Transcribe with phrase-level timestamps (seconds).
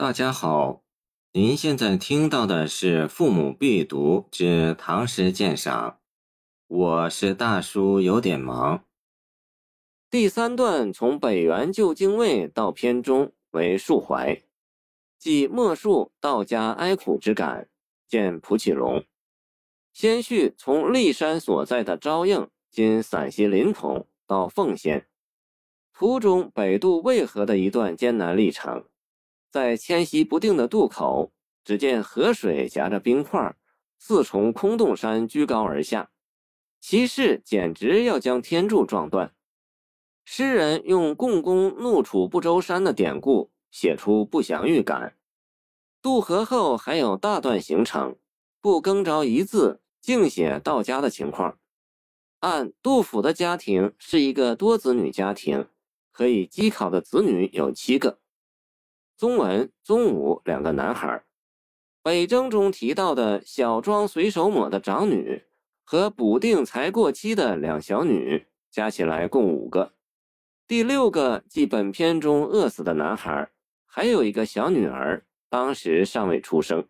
[0.00, 0.84] 大家好，
[1.32, 5.90] 您现在听到的是《父母必读之唐诗鉴赏》，
[6.68, 8.84] 我是大叔，有点忙。
[10.08, 14.40] 第三段从北元旧京卫到篇中为述怀，
[15.18, 17.68] 即莫述道家哀苦之感。
[18.06, 19.04] 见蒲启龙。
[19.92, 25.08] 先叙从骊山所在的昭应（今陕西临潼）到凤仙，
[25.92, 28.84] 途中北渡渭河的一段艰难历程。
[29.50, 31.32] 在迁徙不定的渡口，
[31.64, 33.56] 只见河水夹着冰块，
[33.98, 36.10] 似从空洞山居高而下，
[36.80, 39.34] 其势简直要将天柱撞断。
[40.24, 45.16] 诗人用“共工怒触不周山”的典故，写出不祥预感。
[46.02, 48.16] 渡河后还有大段行程，
[48.60, 51.58] 不更着一字，净写到家的情况。
[52.40, 55.66] 按杜甫的家庭是一个多子女家庭，
[56.12, 58.20] 可以机考的子女有七个。
[59.18, 61.24] 宗文、宗武两个男孩，
[62.04, 65.42] 北征中提到的小庄随手抹的长女
[65.82, 69.94] 和补定才过期的两小女，加起来共五个。
[70.68, 73.50] 第六个即本片中饿死的男孩，
[73.86, 76.86] 还有一个小女儿，当时尚未出生。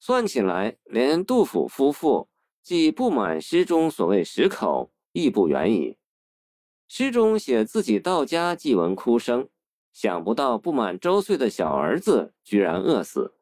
[0.00, 2.30] 算起来，连杜甫夫妇
[2.62, 5.98] 既不满诗中所谓十口，亦不远矣。
[6.88, 9.50] 诗中写自己到家即闻哭声。
[9.94, 13.34] 想不到不满周岁的小儿子居然饿死，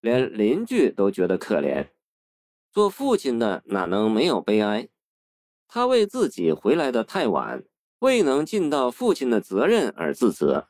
[0.00, 1.90] 连邻居都觉得可怜。
[2.72, 4.88] 做父亲的哪能没有悲哀？
[5.68, 7.64] 他为自己回来的太晚，
[8.00, 10.68] 未能尽到父亲的责任而自责。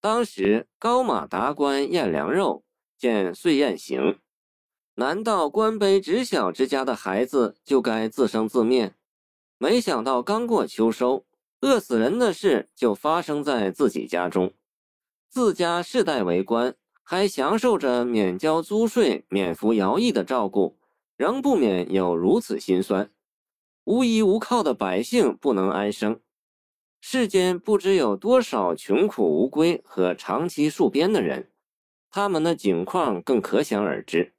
[0.00, 2.62] 当时高马达官宴良肉，
[2.98, 4.18] 见岁宴行，
[4.96, 8.94] 难道官卑职小之家的孩子就该自生自灭？
[9.56, 11.24] 没想到刚过秋收。
[11.62, 14.52] 饿死人的事就发生在自己家中，
[15.28, 16.74] 自家世代为官，
[17.04, 20.76] 还享受着免交租税、免服徭役的照顾，
[21.16, 23.12] 仍不免有如此心酸。
[23.84, 26.20] 无依无靠的百姓不能安生，
[27.00, 31.52] 世间不知有多少穷苦无归和长期戍边的人，
[32.10, 34.34] 他们的境况更可想而知。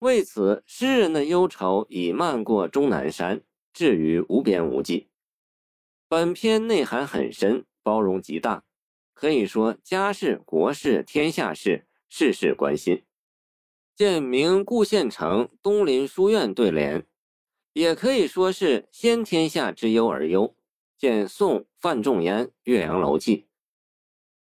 [0.00, 5.09] 为此，诗人的忧愁已漫过终南山，至于无边无际。
[6.10, 8.64] 本篇内涵很深，包容极大，
[9.14, 13.04] 可以说家事、国事、天下事，事事关心。
[13.94, 17.06] 见明顾县城东林书院对联，
[17.74, 20.56] 也可以说是先天下之忧而忧。
[20.98, 23.36] 见宋范仲淹《岳阳楼记》，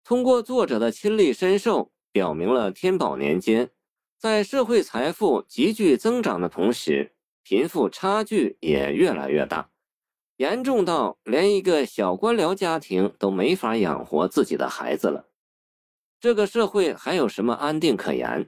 [0.04, 3.72] 通过作者的亲历身受，表明了天宝年间，
[4.20, 9.72] 在社会财富急剧增长的同时，贫富差距也越来越大。
[10.38, 15.26] 严重到连一个小官僚家庭都没法养活自己的孩子了，
[16.20, 18.48] 这个社会还有什么安定可言？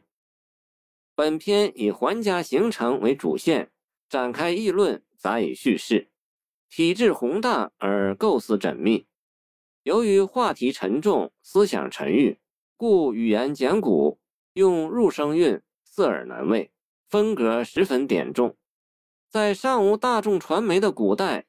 [1.15, 3.71] 本篇以还家形成为主线，
[4.07, 6.11] 展开议论，杂以叙事，
[6.69, 9.07] 体制宏大而构思缜密。
[9.81, 12.37] 由于话题沉重，思想沉郁，
[12.77, 14.19] 故语言简古，
[14.53, 16.71] 用入声韵，色耳难味，
[17.09, 18.55] 风格十分典重。
[19.27, 21.47] 在尚无大众传媒的古代。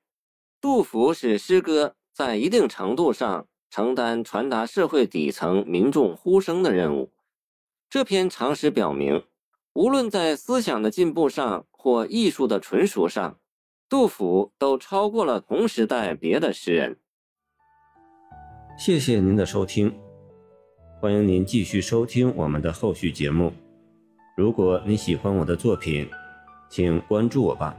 [0.60, 7.10] 杜甫使诗歌在一定程度上承担传达社会底层民众呼声的任务。
[7.88, 9.25] 这篇长诗表明，
[9.72, 13.38] 无论在思想的进步上或艺术的纯熟上，
[13.88, 16.98] 杜甫都超过了同时代别的诗人。
[18.78, 19.98] 谢谢您的收听，
[21.00, 23.53] 欢迎您继续收听我们的后续节目。
[24.37, 26.09] 如果你喜欢我的作品，
[26.69, 27.77] 请关注我吧。